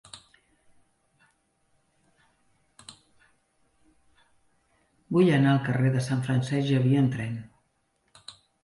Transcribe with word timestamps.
Vull 5.15 5.31
anar 5.37 5.55
al 5.55 5.63
carrer 5.69 5.97
de 5.99 6.07
Sant 6.09 6.27
Francesc 6.27 6.71
Xavier 6.75 7.03
amb 7.05 7.17
tren. 7.19 7.41